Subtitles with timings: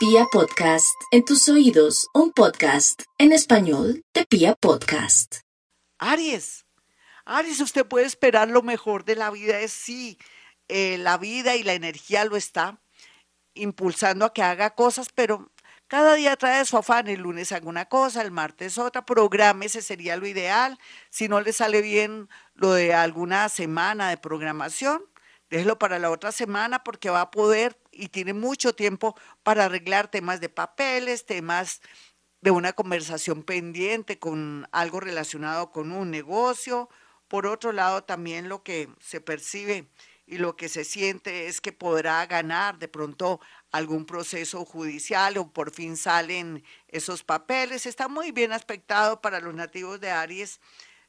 [0.00, 5.40] Pia Podcast, en tus oídos, un podcast en español de Pia Podcast.
[5.98, 6.64] Aries,
[7.26, 10.16] Aries, usted puede esperar lo mejor de la vida, es sí,
[10.68, 12.80] eh, la vida y la energía lo está
[13.52, 15.52] impulsando a que haga cosas, pero
[15.86, 19.82] cada día trae su afán, el lunes haga una cosa, el martes otra, programa, ese
[19.82, 20.78] sería lo ideal.
[21.10, 25.02] Si no le sale bien lo de alguna semana de programación,
[25.50, 30.10] déjelo para la otra semana porque va a poder y tiene mucho tiempo para arreglar
[30.10, 31.80] temas de papeles, temas
[32.40, 36.88] de una conversación pendiente con algo relacionado con un negocio.
[37.28, 39.88] Por otro lado, también lo que se percibe
[40.26, 43.40] y lo que se siente es que podrá ganar de pronto
[43.72, 47.84] algún proceso judicial o por fin salen esos papeles.
[47.84, 50.60] Está muy bien aspectado para los nativos de Aries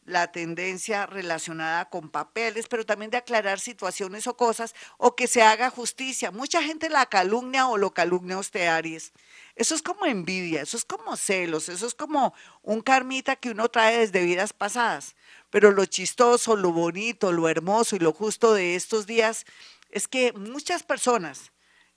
[0.06, 5.42] la tendencia relacionada con papeles, pero también de aclarar situaciones o cosas o que se
[5.42, 6.32] haga justicia.
[6.32, 9.14] Mucha gente la calumnia o lo calumnia a usted, Aries.
[9.56, 13.70] Eso es como envidia, eso es como celos, eso es como un karmita que uno
[13.70, 15.16] trae desde vidas pasadas.
[15.50, 19.46] Pero lo chistoso, lo bonito, lo hermoso y lo justo de estos días
[19.90, 21.52] es que muchas personas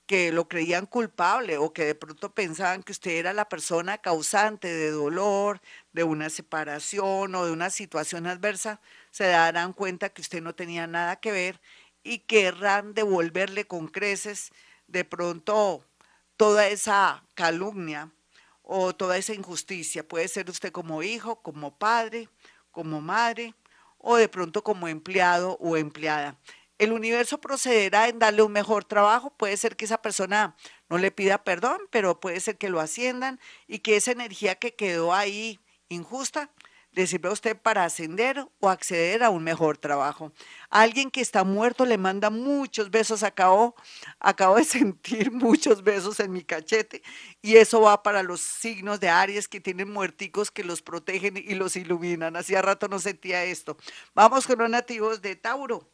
[0.07, 4.69] que lo creían culpable o que de pronto pensaban que usted era la persona causante
[4.69, 5.61] de dolor,
[5.93, 8.81] de una separación o de una situación adversa,
[9.11, 11.61] se darán cuenta que usted no tenía nada que ver
[12.03, 14.53] y querrán devolverle con creces
[14.89, 15.85] de pronto
[16.37, 18.11] toda esa calumnia
[18.63, 20.07] o toda esa injusticia.
[20.07, 22.29] Puede ser usted como hijo, como padre,
[22.71, 23.55] como madre
[23.99, 26.37] o de pronto como empleado o empleada
[26.79, 29.31] el universo procederá en darle un mejor trabajo.
[29.37, 30.57] Puede ser que esa persona
[30.89, 34.75] no le pida perdón, pero puede ser que lo asciendan y que esa energía que
[34.75, 36.51] quedó ahí injusta
[36.95, 40.33] le sirva a usted para ascender o acceder a un mejor trabajo.
[40.71, 43.23] Alguien que está muerto le manda muchos besos.
[43.23, 43.75] Acabo,
[44.21, 47.03] acabo de sentir muchos besos en mi cachete
[47.43, 51.55] y eso va para los signos de Aries que tienen muerticos que los protegen y
[51.55, 52.37] los iluminan.
[52.37, 53.77] Hacía rato no sentía esto.
[54.15, 55.94] Vamos con los nativos de Tauro.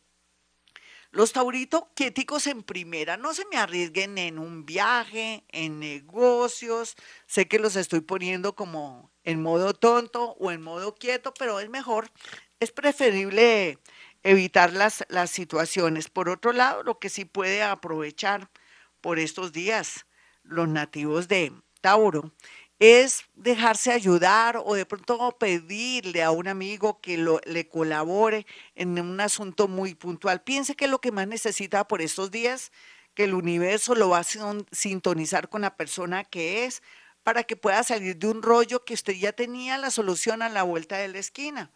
[1.13, 6.95] Los tauritos quieticos en primera, no se me arriesguen en un viaje, en negocios.
[7.27, 11.69] Sé que los estoy poniendo como en modo tonto o en modo quieto, pero es
[11.69, 12.11] mejor,
[12.61, 13.79] es preferible
[14.23, 16.09] evitar las, las situaciones.
[16.09, 18.49] Por otro lado, lo que sí puede aprovechar
[19.01, 20.07] por estos días
[20.45, 22.33] los nativos de Tauro
[22.81, 29.21] es dejarse ayudar o de pronto pedirle a un amigo que le colabore en un
[29.21, 30.43] asunto muy puntual.
[30.43, 32.73] Piense que lo que más necesita por estos días,
[33.15, 34.25] que el universo lo va a
[34.73, 36.83] sintonizar con la persona que es
[37.23, 40.63] para que pueda salir de un rollo que usted ya tenía la solución a la
[40.63, 41.71] vuelta de la esquina.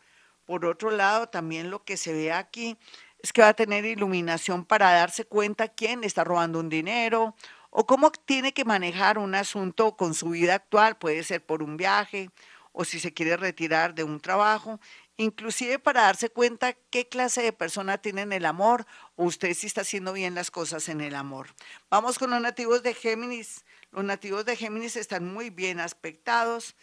[0.47, 2.79] Por otro lado, también lo que se ve aquí
[3.19, 7.35] es que va a tener iluminación para darse cuenta quién está robando un dinero
[7.77, 11.77] o cómo tiene que manejar un asunto con su vida actual, puede ser por un
[11.77, 12.31] viaje
[12.71, 14.81] o si se quiere retirar de un trabajo,
[15.17, 18.87] inclusive para darse cuenta qué clase de persona tiene en el amor
[19.17, 21.49] o usted si está haciendo bien las cosas en el amor.
[21.91, 23.65] Vamos con los nativos de Géminis.
[23.91, 26.77] Los nativos de Géminis están muy bien aspectados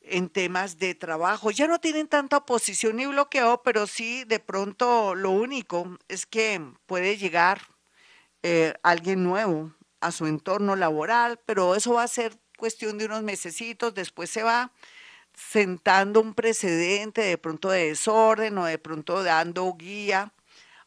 [0.00, 1.50] en temas de trabajo.
[1.50, 6.62] Ya no tienen tanta oposición ni bloqueo, pero sí de pronto lo único es que
[6.86, 7.60] puede llegar
[8.42, 9.70] eh, alguien nuevo
[10.02, 14.42] a su entorno laboral, pero eso va a ser cuestión de unos mesecitos, después se
[14.42, 14.72] va
[15.34, 20.32] sentando un precedente de pronto de desorden o de pronto dando guía,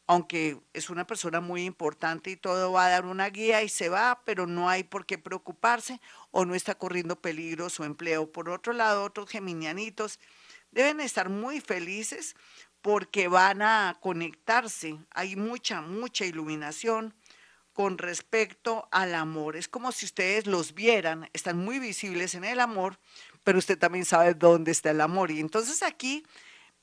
[0.06, 3.88] aunque es una persona muy importante y todo va a dar una guía y se
[3.88, 6.00] va, pero no hay por qué preocuparse
[6.30, 8.30] o no está corriendo peligro su empleo.
[8.30, 10.20] Por otro lado, otros geminianitos
[10.70, 12.36] deben estar muy felices
[12.82, 17.14] porque van a conectarse, hay mucha, mucha iluminación
[17.76, 19.54] con respecto al amor.
[19.54, 22.98] Es como si ustedes los vieran, están muy visibles en el amor,
[23.44, 25.30] pero usted también sabe dónde está el amor.
[25.30, 26.24] Y entonces aquí,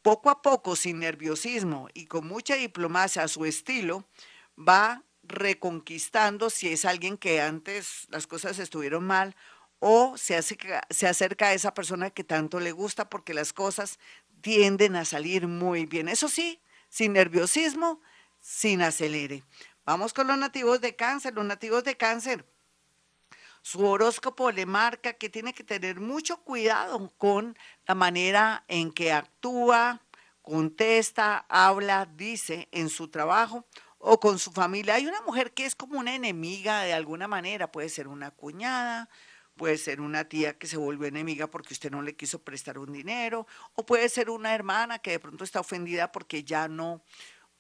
[0.03, 4.06] poco a poco, sin nerviosismo y con mucha diplomacia a su estilo,
[4.56, 9.35] va reconquistando si es alguien que antes las cosas estuvieron mal
[9.79, 13.97] o se, se acerca a esa persona que tanto le gusta porque las cosas
[14.41, 16.08] tienden a salir muy bien.
[16.08, 18.00] Eso sí, sin nerviosismo,
[18.40, 19.41] sin acelere.
[19.85, 21.34] Vamos con los nativos de cáncer.
[21.34, 22.46] Los nativos de cáncer,
[23.62, 29.12] su horóscopo le marca que tiene que tener mucho cuidado con la manera en que
[29.12, 30.02] actúa,
[30.41, 33.66] contesta, habla, dice en su trabajo
[33.97, 34.96] o con su familia.
[34.96, 39.09] Hay una mujer que es como una enemiga de alguna manera, puede ser una cuñada,
[39.56, 42.91] puede ser una tía que se volvió enemiga porque usted no le quiso prestar un
[42.91, 47.02] dinero, o puede ser una hermana que de pronto está ofendida porque ya no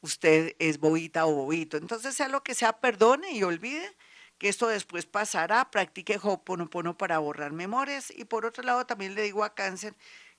[0.03, 1.77] usted es bobita o bobito.
[1.77, 3.95] Entonces, sea lo que sea, perdone y olvide
[4.37, 9.23] que esto después pasará, practique Ho'oponopono para borrar memorias y por otro lado también le
[9.23, 9.95] digo a cáncer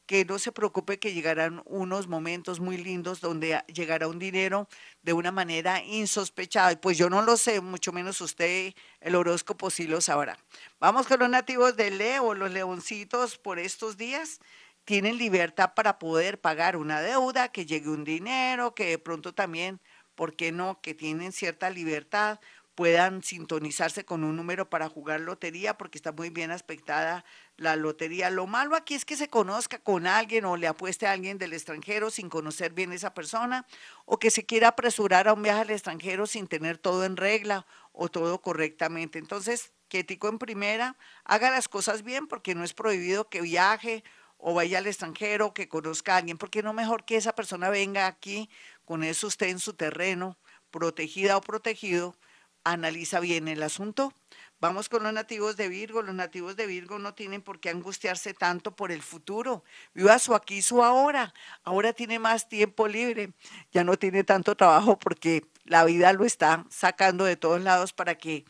[0.07, 4.69] que no se preocupe que llegarán unos momentos muy lindos donde llegará un dinero
[5.03, 6.79] de una manera insospechada.
[6.79, 10.37] Pues yo no lo sé, mucho menos usted, el horóscopo sí lo sabrá.
[10.79, 14.41] Vamos con los nativos de Leo, los leoncitos por estos días
[14.85, 19.81] tienen libertad para poder pagar una deuda, que llegue un dinero, que de pronto también,
[20.15, 20.81] ¿por qué no?
[20.81, 22.41] Que tienen cierta libertad
[22.75, 27.25] puedan sintonizarse con un número para jugar lotería, porque está muy bien aspectada
[27.57, 28.31] la lotería.
[28.31, 31.53] Lo malo aquí es que se conozca con alguien o le apueste a alguien del
[31.53, 33.65] extranjero sin conocer bien esa persona,
[34.07, 37.67] o que se quiera apresurar a un viaje al extranjero sin tener todo en regla
[37.93, 39.19] o todo correctamente.
[39.19, 44.03] Entonces, quietico en primera, haga las cosas bien, porque no es prohibido que viaje
[44.46, 48.06] o vaya al extranjero, que conozca a alguien, porque no mejor que esa persona venga
[48.06, 48.50] aquí,
[48.85, 50.37] con eso usted en su terreno,
[50.70, 52.14] protegida o protegido,
[52.62, 54.12] analiza bien el asunto.
[54.61, 56.02] Vamos con los nativos de Virgo.
[56.02, 59.64] Los nativos de Virgo no tienen por qué angustiarse tanto por el futuro.
[59.94, 61.32] Viva su aquí, su ahora.
[61.62, 63.32] Ahora tiene más tiempo libre.
[63.73, 68.17] Ya no tiene tanto trabajo porque la vida lo está sacando de todos lados para
[68.17, 68.44] que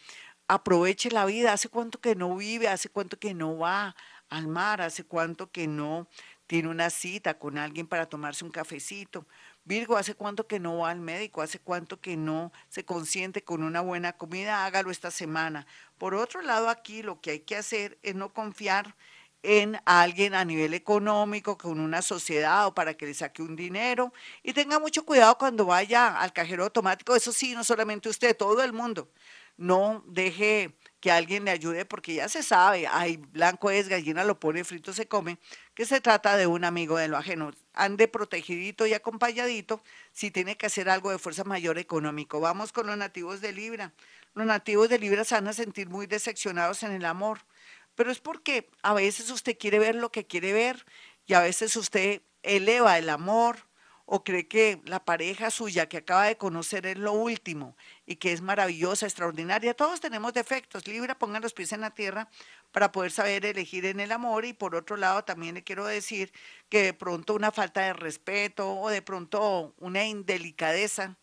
[0.48, 1.52] aproveche la vida.
[1.52, 3.94] Hace cuánto que no vive, hace cuánto que no va
[4.34, 6.08] al mar, hace cuánto que no
[6.46, 9.26] tiene una cita con alguien para tomarse un cafecito.
[9.64, 11.40] Virgo, ¿hace cuánto que no va al médico?
[11.40, 14.66] ¿Hace cuánto que no se consiente con una buena comida?
[14.66, 15.66] Hágalo esta semana.
[15.96, 18.94] Por otro lado, aquí lo que hay que hacer es no confiar
[19.42, 24.12] en alguien a nivel económico, con una sociedad o para que le saque un dinero.
[24.42, 27.14] Y tenga mucho cuidado cuando vaya al cajero automático.
[27.14, 29.10] Eso sí, no solamente usted, todo el mundo.
[29.56, 34.40] No deje que alguien le ayude porque ya se sabe, ay, blanco es, gallina lo
[34.40, 35.36] pone, frito se come,
[35.74, 37.50] que se trata de un amigo de lo ajeno.
[37.74, 42.40] Ande protegidito y acompañadito si tiene que hacer algo de fuerza mayor económico.
[42.40, 43.92] Vamos con los nativos de Libra.
[44.32, 47.40] Los nativos de Libra se van a sentir muy decepcionados en el amor,
[47.94, 50.86] pero es porque a veces usted quiere ver lo que quiere ver
[51.26, 53.58] y a veces usted eleva el amor,
[54.06, 58.32] o cree que la pareja suya que acaba de conocer es lo último y que
[58.32, 59.74] es maravillosa, extraordinaria.
[59.74, 60.86] Todos tenemos defectos.
[60.86, 62.28] Libra, pongan los pies en la tierra
[62.72, 66.32] para poder saber elegir en el amor y por otro lado también le quiero decir
[66.68, 71.16] que de pronto una falta de respeto o de pronto una indelicadeza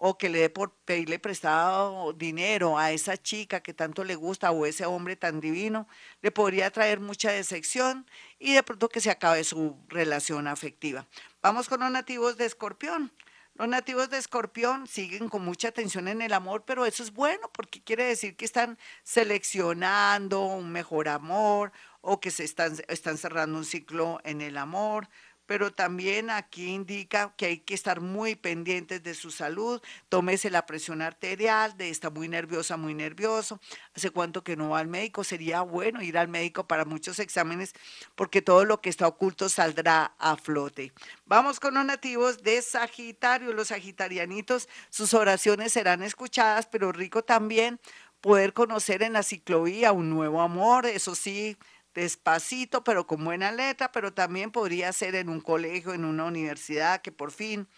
[0.00, 4.52] o que le dé por pedirle prestado dinero a esa chica que tanto le gusta
[4.52, 5.88] o ese hombre tan divino,
[6.22, 8.06] le podría traer mucha decepción
[8.38, 11.04] y de pronto que se acabe su relación afectiva.
[11.40, 13.12] Vamos con los nativos de Escorpión.
[13.54, 17.48] Los nativos de Escorpión siguen con mucha atención en el amor, pero eso es bueno
[17.52, 21.70] porque quiere decir que están seleccionando un mejor amor
[22.00, 25.08] o que se están, están cerrando un ciclo en el amor
[25.48, 29.80] pero también aquí indica que hay que estar muy pendientes de su salud,
[30.10, 33.58] tómese la presión arterial, de está muy nerviosa, muy nervioso,
[33.96, 37.72] hace cuánto que no va al médico, sería bueno ir al médico para muchos exámenes
[38.14, 40.92] porque todo lo que está oculto saldrá a flote.
[41.24, 47.80] Vamos con los nativos de Sagitario, los sagitarianitos, sus oraciones serán escuchadas, pero rico también
[48.20, 51.56] poder conocer en la ciclovía un nuevo amor, eso sí,
[51.98, 57.02] despacito, pero con buena letra, pero también podría ser en un colegio, en una universidad,
[57.02, 57.68] que por fin,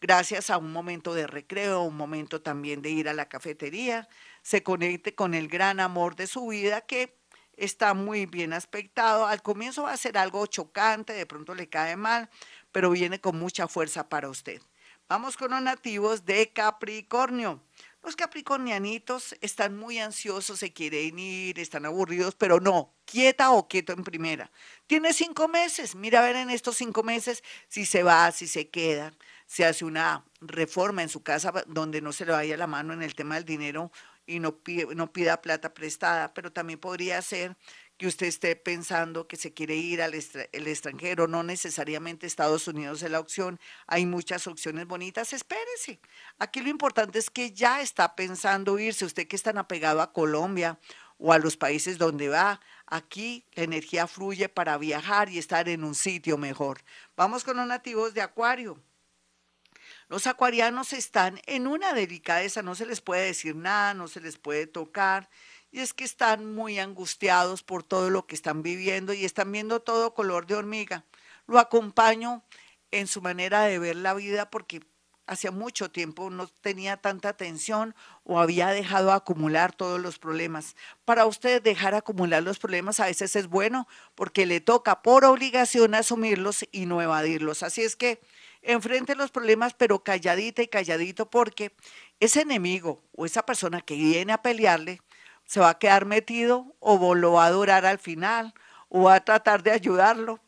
[0.00, 4.08] gracias a un momento de recreo, un momento también de ir a la cafetería,
[4.42, 7.18] se conecte con el gran amor de su vida que
[7.56, 9.26] está muy bien aspectado.
[9.26, 12.30] Al comienzo va a ser algo chocante, de pronto le cae mal,
[12.72, 14.62] pero viene con mucha fuerza para usted.
[15.08, 17.62] Vamos con los nativos de Capricornio.
[18.02, 23.92] Los capricornianitos están muy ansiosos, se quieren ir, están aburridos, pero no, quieta o quieto
[23.92, 24.50] en primera.
[24.86, 28.68] Tiene cinco meses, mira a ver en estos cinco meses si se va, si se
[28.68, 29.12] queda,
[29.46, 33.02] si hace una reforma en su casa donde no se le vaya la mano en
[33.02, 33.90] el tema del dinero
[34.26, 34.60] y no,
[34.94, 37.56] no pida plata prestada, pero también podría ser
[37.98, 43.10] que usted esté pensando que se quiere ir al extranjero, no necesariamente Estados Unidos es
[43.10, 46.00] la opción, hay muchas opciones bonitas, espérese.
[46.38, 50.12] Aquí lo importante es que ya está pensando irse, usted que es tan apegado a
[50.12, 50.78] Colombia
[51.18, 55.82] o a los países donde va, aquí la energía fluye para viajar y estar en
[55.82, 56.82] un sitio mejor.
[57.16, 58.78] Vamos con los nativos de Acuario.
[60.08, 64.38] Los acuarianos están en una delicadeza, no se les puede decir nada, no se les
[64.38, 65.28] puede tocar
[65.76, 69.80] y es que están muy angustiados por todo lo que están viviendo y están viendo
[69.80, 71.04] todo color de hormiga.
[71.46, 72.42] Lo acompaño
[72.92, 74.80] en su manera de ver la vida porque
[75.26, 80.76] hacía mucho tiempo no tenía tanta atención o había dejado acumular todos los problemas.
[81.04, 85.94] Para usted dejar acumular los problemas a veces es bueno porque le toca por obligación
[85.94, 87.62] asumirlos y no evadirlos.
[87.62, 88.22] Así es que
[88.62, 91.76] enfrente los problemas pero calladita y calladito porque
[92.18, 95.02] ese enemigo o esa persona que viene a pelearle
[95.46, 98.52] se va a quedar metido o lo va a durar al final
[98.88, 100.40] o va a tratar de ayudarlo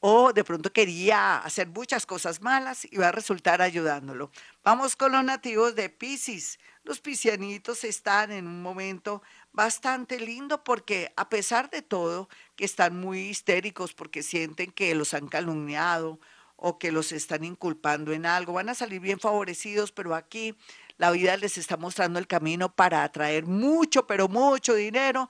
[0.00, 4.30] o de pronto quería hacer muchas cosas malas y va a resultar ayudándolo.
[4.62, 6.58] Vamos con los nativos de Pisces.
[6.84, 9.22] Los piscianitos están en un momento
[9.52, 15.14] bastante lindo porque a pesar de todo, que están muy histéricos porque sienten que los
[15.14, 16.20] han calumniado
[16.56, 20.56] o que los están inculpando en algo, van a salir bien favorecidos, pero aquí
[20.98, 25.28] la vida les está mostrando el camino para atraer mucho, pero mucho dinero,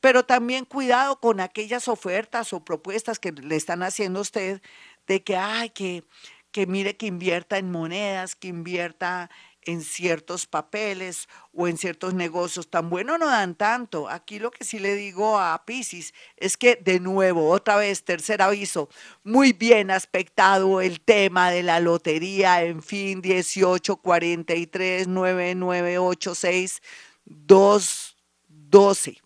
[0.00, 4.62] pero también cuidado con aquellas ofertas o propuestas que le están haciendo a usted
[5.06, 6.04] de que, ay, que,
[6.50, 9.30] que mire que invierta en monedas, que invierta
[9.64, 14.08] en ciertos papeles o en ciertos negocios tan bueno no dan tanto.
[14.08, 18.42] Aquí lo que sí le digo a Pisces es que de nuevo, otra vez, tercer
[18.42, 18.88] aviso,
[19.24, 26.34] muy bien aspectado el tema de la lotería, en fin, 18, 43, 9, 9, 8,
[26.34, 26.82] 6,
[27.24, 28.16] 2,
[28.48, 29.18] 12,